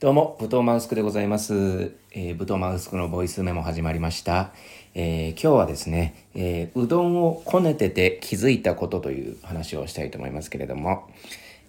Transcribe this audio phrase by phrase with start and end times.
[0.00, 1.90] どうも、ブトーマウスクでございます。
[2.12, 4.52] えー、ブトーマウスクのボイスメモ始まりました。
[4.94, 11.10] えー今日はですね、えーうどんをこねてて気づいたことという話をしたいと思いますけれども、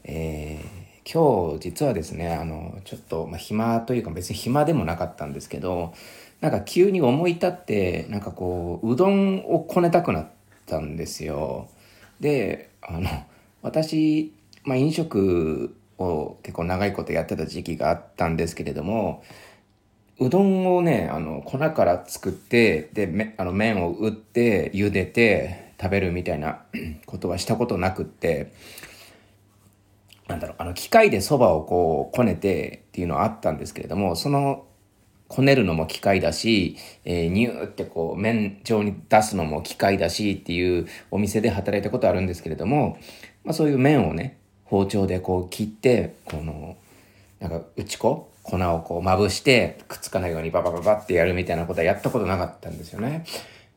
[0.03, 5.95] えー今日実はですね、あの、ちょっと、まあ、暇というか別に暇でもなかったんですけど、
[6.39, 10.27] なんか急に思い立って、なんかこう、うどんをこねたくなっ
[10.67, 11.67] たんですよ。
[12.19, 13.09] で、あの、
[13.63, 14.33] 私、
[14.65, 15.75] まあ、飲食
[16.05, 19.23] を結構長いことやってた時期があったんですけれども、
[20.19, 26.63] うどんをね、あの、粉から作って、で、あの麺を打って、茹でて食べるみたいな
[27.05, 28.51] ことはしたことなくって、
[30.27, 34.65] なんだろう、あの、機械でそばをこう、こねてっていうのはあったんですけれども、その、
[35.29, 36.75] こねるのも機械だし、
[37.05, 42.97] えー、ニューってこう、麺状に出すのも機械だしっていうお店で働いたことあるんですけれども、
[43.43, 44.38] まあそういう麺をね、
[44.69, 46.77] 包丁でこう切って、この、
[47.39, 53.25] なんか、打ち粉粉をこうまぶして、くっつかないようにババババってやるみたいなことはやったことなかったんですよね。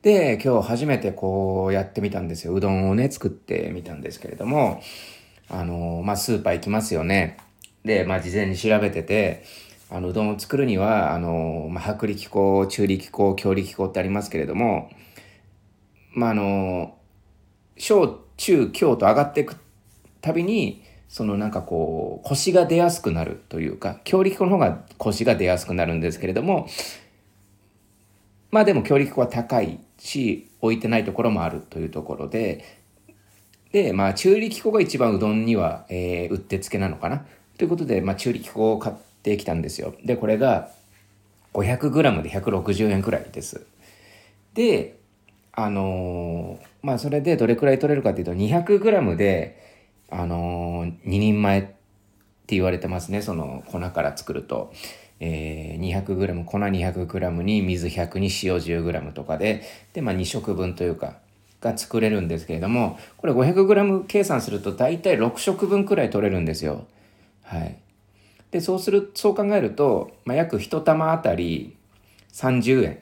[0.02, 2.54] で、今日初めてこうやってみたんですよ。
[2.54, 4.82] うどんをね、作ってみたんですけれども、
[5.48, 7.36] あの、まあ、スーパー行きますよね。
[7.84, 9.44] で、まあ、事前に調べてて、
[9.90, 14.90] あの、うどんを作るには、あの、まあ、薄力粉、中力粉、強力粉ってありますけれども、
[16.14, 16.96] まあ、あの、
[17.76, 19.56] 小、中、強と上がっていく
[20.22, 26.68] たびに、そのなんかこう、コシが出やすくなるというか、強力粉の方がコシが出やすくなるんですけれども、
[28.50, 32.64] まあでも強力粉は高いし、置いてないところもあるというところで、
[33.72, 37.26] で、まあ中力粉が一番うどんには、えー、うってつけなのかな？
[37.58, 39.94] ということで、まあ中力粉を買ってきたんですよ。
[40.04, 40.70] で、これが
[41.54, 43.66] 500g で160円くらいです。
[44.54, 44.98] で、
[45.52, 49.71] あのーまあそれでどれくらい取れるかというと 200g で、
[50.12, 51.74] あのー、2人前って
[52.48, 53.22] 言われてますね。
[53.22, 54.72] その粉から作ると。
[55.24, 61.18] えー、200g、粉 200g に水100に塩 10g とかで、で、まあ2食分というか、
[61.60, 66.86] が作れるんですけれども、これ 500g 計算すると大体6食分くらい取れるんですよ。
[67.44, 67.78] はい。
[68.50, 71.76] で、そうする、そう考えると、まあ、約1玉あたり
[72.32, 72.96] 30円っ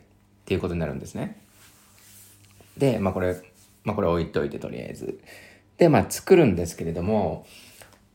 [0.44, 1.40] ていうことになるんですね。
[2.76, 3.40] で、まあこれ、
[3.82, 5.20] まあこれ置いといてとりあえず。
[5.80, 7.46] で、まあ作るんですけれども、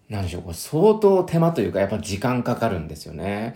[0.08, 3.56] なんでしょう、これ相当手間というかやっぱ時間かかるんですよね。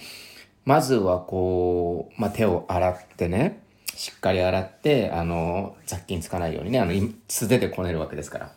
[0.65, 3.61] まずはこう、まあ手を洗ってね、
[3.95, 6.93] しっかり洗って、あの、雑菌つかないようにね、あの、
[7.27, 8.51] 素手でこねるわけですか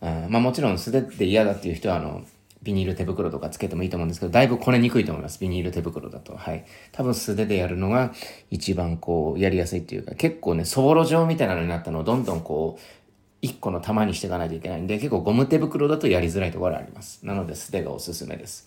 [0.00, 0.24] ら。
[0.24, 2.22] うん、まあもちろん素手で嫌だっていう人は、あの、
[2.62, 5.38] ビニール手袋とかつけてもいいと思うんですけど、だいぶこねにくいと思います。
[5.38, 6.34] ビニール手袋だと。
[6.34, 6.64] はい。
[6.92, 8.14] 多分素手でやるのが
[8.50, 13.01] 一番こう、やりやすいっていうか、結構ね、そぼろ状みたいなのになったのをどんどんこう、
[13.42, 17.26] 一個の玉にしていかないといけないんで、結構ゴム手袋だとやりづらいところあります。
[17.26, 18.66] なので素手がおすすめです。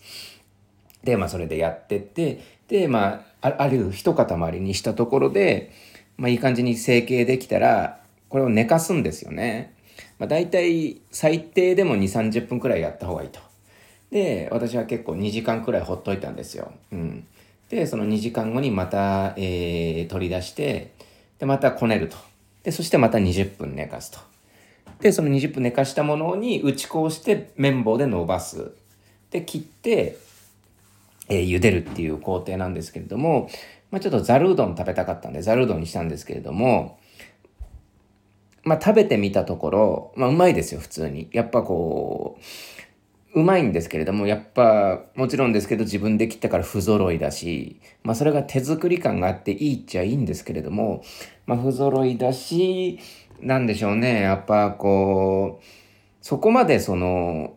[1.02, 5.72] で、まあそれでやってって、で、まあ、あある一塊にしたところで、
[6.18, 9.74] まあいい感じに成形できたら、これを寝かすんですよね。
[10.18, 13.40] まあ大体最低でも2、30分くらいやった方がいいと。
[14.10, 16.70] で、私は結構2時間くらいほっといたんですよ。
[16.92, 17.26] うん。
[17.70, 20.92] で、その2時間後にまた、えー、取り出して、
[21.38, 22.16] で、またこねると。
[22.62, 24.35] で、そしてまた20分寝かすと。
[25.00, 28.72] で、その20分寝かしたものに打ち粉をして綿棒で伸ばす。
[29.30, 30.18] で、切って、
[31.28, 33.48] えー茹でるっていう工程なんですけれども、
[33.90, 36.98] まあちょっとざるうどん食べたかったんで、ざるうどんにしたんですけれども、
[38.62, 41.28] まあ食べてみたところ、まあうまいですよ、普通に。
[41.32, 42.38] やっぱこ
[43.34, 51.02] う、うまいんですけれども、やっぱ、もちろんですけど自分で切ったから不揃いだし、まあそれが手作り感があっていいっちゃいいんですけれども、
[51.44, 52.98] まあ不揃いだし、
[53.40, 55.64] なんでしょうね、やっぱこう、
[56.22, 57.56] そこまでその、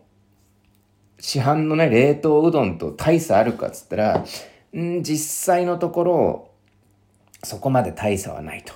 [1.20, 4.26] 市販のね、冷凍うどんと大差あるかっつったら、
[4.78, 6.52] ん実際のところ、
[7.44, 8.74] そこまで大差はないと。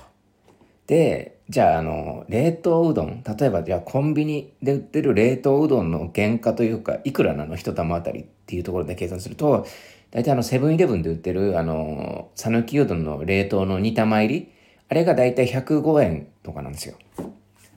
[0.86, 9.66] で、じゃあ、あの、冷凍うどん、例えば、じゃあ、コンビニで売ってる冷凍うどんの原価というか、いくらなの一玉あたりっていうところで計算すると、
[10.10, 14.52] 大体あの、セブンイレブンで売ってる、あの、讃岐うどんの冷凍の2玉入り、
[14.88, 16.96] あれが大体105円とかなんですよ。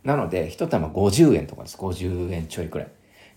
[0.04, 1.77] なので、一玉50円とかです。
[1.77, 2.88] 50円ちょいくらい。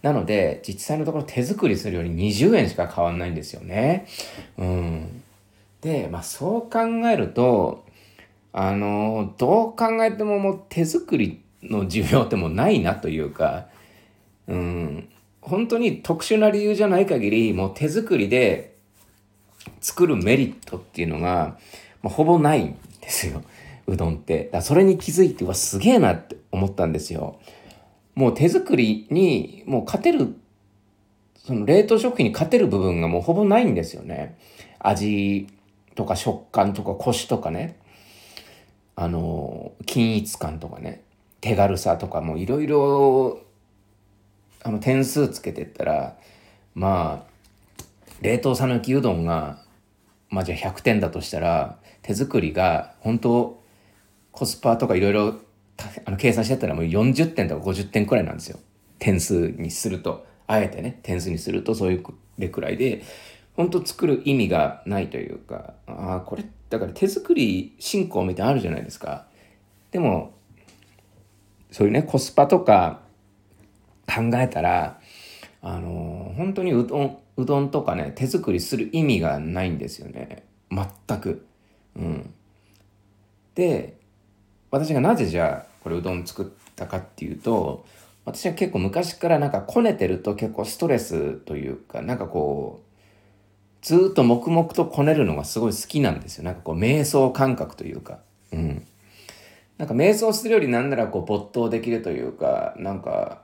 [0.02, 4.06] なので、実際のところ手作りするより20円しか変わんないんですよね。
[4.56, 5.22] うん。
[5.80, 7.84] で、まあそう考えると、
[8.52, 13.66] あの、どう考えてももう手作りの需要ってもうないなというか、
[14.48, 15.08] うん、
[15.40, 18.76] 本当に特殊な理由じゃない限り、もう手作りで
[19.80, 21.58] 作るメリットっていうのが、
[22.02, 23.42] まあ、ほぼないんですよ。
[23.92, 24.50] うどんって。
[24.52, 27.38] だそれに気づいて、うわ、すげえなって思ったんですよ。
[28.14, 30.34] もう手作りにもう勝てる
[31.44, 34.38] その冷凍食品に勝てる部分がもうほぼないんですよね。
[34.78, 35.48] 味
[35.94, 37.76] とか食感とかコシとかね。
[38.94, 41.02] あの、均一感とかね。
[41.40, 43.40] 手軽さとかもいろいろ、
[44.62, 46.16] あの、点数つけてったら、
[46.74, 47.30] まあ、
[48.20, 49.64] 冷凍讃岐うどんが、
[50.28, 53.59] まあじゃあ100点だとしたら、手作りが本当
[54.40, 55.34] コスパとかいろいろ
[56.06, 58.58] あの計算してたらもう40点とか50点くらいなんですよ。
[58.98, 60.24] 点数にすると。
[60.46, 62.04] あえてね、点数にするとそういう
[62.38, 63.02] れくらいで、
[63.52, 69.26] 本当作る意味がないというか、ああ、これ、だから手作り進行みたいなあるじゃないですか。
[69.90, 70.32] でも、
[71.70, 73.02] そういうね、コスパとか
[74.06, 75.00] 考えたら、
[75.60, 80.44] あのー、本当にうどん、うどんとかね、手作りする意味がないんですよね。
[80.70, 81.44] 全く。
[81.94, 82.34] うん。
[83.54, 83.99] で、
[84.70, 87.84] 私がなぜじゃあ、これうどん作ったかっていうと、
[88.24, 92.90] 私は結構昔からなんかこねてると結構ストレスというか、なんかこう、
[93.82, 96.44] ずっと黙々とこねるのがすごい好きなんですよ。
[96.44, 98.20] なんかこう、瞑想感覚というか。
[98.52, 98.86] うん。
[99.78, 103.42] なんか瞑想するよりなんならこう没頭できるというか、なんか、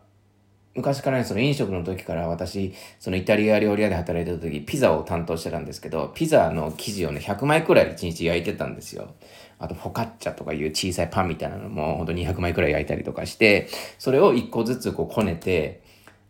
[0.76, 9.14] 昔からね、その飲食の時から私、そのイタリア料理屋で働いてた時、ピザを担当してたんですけど、ピザの生地をね、100枚くらい1日焼いてたんですよ。
[9.58, 13.68] あと、フォカッチャとかいう小さいパンみたいなのも、ほんと200枚くらい焼いたりとかして、
[13.98, 15.80] それを1個ずつこうこねて、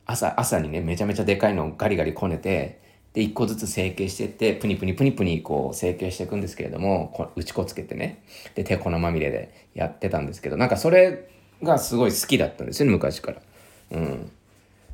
[0.06, 2.80] 朝、朝にね、めちゃめちゃでかいのをガリガリこねて、
[3.14, 8.22] で、1個ずつ成形してって、プニプニプニプニこう成形していくんですけれども、打ち粉つけてね、
[8.54, 11.28] で、手粉まみれでやってたんですけど、なんかそれ
[11.62, 13.42] がすごい好きだったんですよね、昔から。
[13.90, 14.30] うん。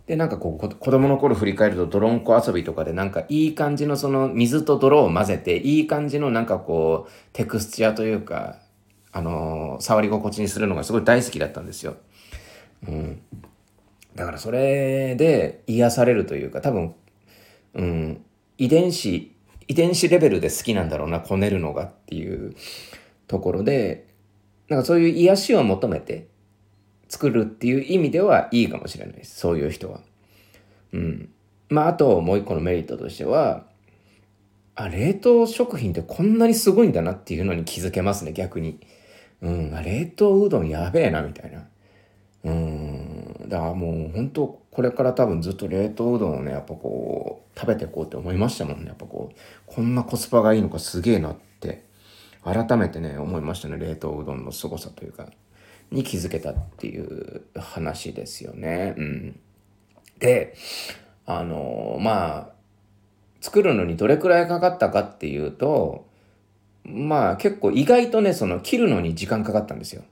[0.07, 8.59] で、なんかこう、子供の頃振り返ると、泥んこ遊びとかで、なんかいい感じのその水と泥を混ぜて、いい感じのなんかこう、テクスチャーというか、
[9.13, 11.97] あのー、触り心地にするのがすごい大好きだったんですよ。
[12.89, 13.21] うん。
[14.15, 16.95] だからそれで癒されるというか、多分
[17.75, 18.25] うん、
[18.59, 19.35] 遺伝子、
[19.69, 22.55] 遺伝子レベルで好きなんだろうな、こねるのがっていう
[23.27, 24.07] ところで、
[24.69, 26.29] なんかそういう癒しを求めて
[27.13, 29.39] 作るっていう意味ではいいかもしれないです。
[29.39, 30.01] そういう人は。
[30.95, 31.29] うん。
[31.69, 33.67] まあ、あともう一個のメリットとしては、
[34.75, 38.81] あ、冷凍食品ってこんなにすごいんだなっていうのに気づけますね、逆に。
[39.43, 41.65] うん、冷凍うどんやべえな、みたいな。
[42.45, 43.35] うん。
[43.47, 48.87] だからもう本当これから多分ずっと冷凍うどんをね、やっぱこう、食べていこうって思いましたもんね。
[48.87, 49.37] やっぱこう、
[49.67, 51.85] こんなコスパがいいのかすげえなって、
[52.43, 53.77] 改めてね、思いましたね。
[53.77, 55.27] 冷凍うどんの凄さというか、
[55.93, 58.95] に気づけたっていう話ですよね。
[58.97, 59.41] うん。
[60.19, 60.55] で、
[61.27, 62.53] あのまあ、
[63.41, 66.07] 作るのにどれくらいかかったかっていうと、
[66.85, 70.03] まあ結構意外とね、その切るのに時間かかったんですよ。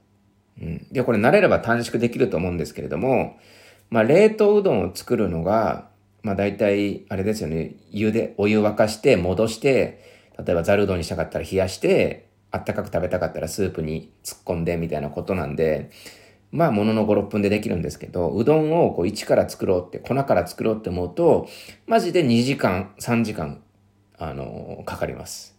[0.61, 0.87] うん。
[0.91, 3.37] で、これ慣れれば短縮できると思うんですけれども、
[3.89, 5.89] まあ、冷凍うどんを作るのが、
[6.23, 10.01] まあ、大体、あれですよね、湯で、お湯沸かして戻して、
[10.37, 15.89] 例えばざるうどんにしたかったら冷やして、あったかく食べたかったらスープに突っ込んでみたいなことなんで、
[16.51, 21.47] まあ、ものの5、6分でできるんですけど、うどんをこう一から作ろうって、粉から作ろうって思うと、
[21.87, 23.61] マジで2時間、3時間、
[24.17, 25.57] あのー、かかります。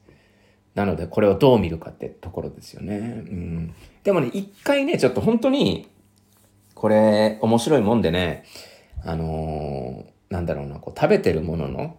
[0.75, 2.97] なので、これをどう見るかってところですよね。
[2.97, 3.75] うん。
[4.05, 5.89] でもね、一回ね、ちょっと本当に、
[6.75, 8.45] これ、面白いもんでね、
[9.05, 11.97] あのー、なんだろうな、こう食べてるものの、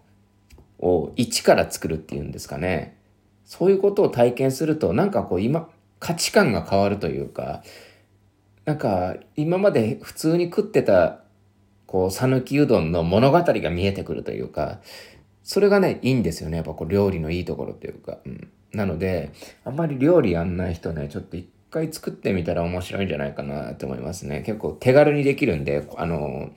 [0.78, 2.96] を一から作るっていうんですかね。
[3.44, 7.62] そういうことを体験すると、なんかこう今、価値観が変わるというか、
[8.64, 11.20] なんか今まで普通に食ってた、
[11.86, 14.80] こう、讃岐うどんの物語が見えてくるというか、
[15.42, 16.56] それがね、いいんですよね。
[16.56, 18.18] やっぱこう料理のいいところというか。
[18.24, 19.32] うん、なので、
[19.64, 24.42] あんまり料理やんない人ね、ちょっと一回作ってみたら面白いんじゃないかなって思いますね。
[24.46, 26.50] 結構手軽にできるんで、あの、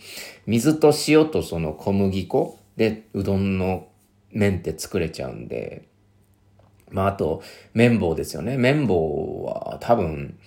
[0.45, 3.87] 水と塩とその小麦粉でうどんの
[4.31, 5.87] 麺って作れちゃうんで、
[6.89, 7.41] まああと、
[7.73, 8.57] 綿棒ですよね。
[8.57, 10.37] 綿棒は多分、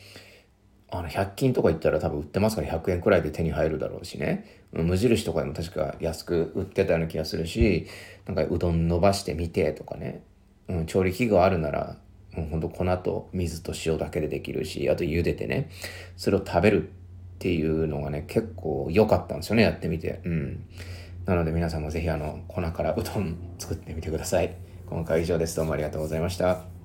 [0.90, 4.64] あの、100均とか行ったら多分売ってますから100円くらいで手に入るだろうしね。
[4.72, 7.86] 無印とかでも確か安く売ってたような気がするし、
[8.26, 10.22] なんかうどん伸ばしてみてとかね。
[10.68, 11.96] うん、調理器具あるなら
[12.32, 15.70] もうほんと粉と水と塩だけでできるし、あと茹でてね、
[16.16, 16.92] それを食べるっ
[17.38, 20.20] ていうのがね、結構良かったんですよね、やってみて。
[20.24, 20.64] うん。
[21.26, 24.54] なので皆さんもぜひあの、粉からうどん作ってみてください。
[24.90, 25.54] 今回以上です。
[25.54, 26.79] どうもありがとうございました。